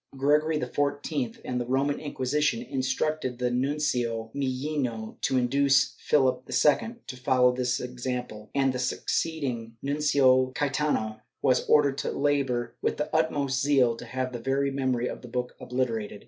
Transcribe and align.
Gregory 0.17 0.57
XIV 0.57 1.39
and 1.45 1.61
the 1.61 1.65
Roman 1.67 1.99
Inquisition 1.99 2.63
instructed 2.63 3.37
the 3.37 3.51
Nuncio 3.51 4.31
Millino 4.33 5.21
to 5.21 5.37
induce 5.37 5.93
Philip 5.99 6.49
II 6.49 6.95
to 7.05 7.17
follow 7.17 7.51
this 7.51 7.79
example, 7.79 8.49
and 8.55 8.73
the 8.73 8.79
succeed 8.79 9.43
ing 9.43 9.77
Nuncio 9.83 10.53
Caietano 10.55 11.21
was 11.43 11.69
ordered 11.69 11.99
to 11.99 12.09
labor 12.09 12.73
with 12.81 12.97
the 12.97 13.15
utmost 13.15 13.61
zeal 13.61 13.95
to 13.97 14.05
have 14.05 14.33
the 14.33 14.39
very 14.39 14.71
memory 14.71 15.07
of 15.07 15.21
the 15.21 15.27
book 15.27 15.55
obliterated. 15.59 16.19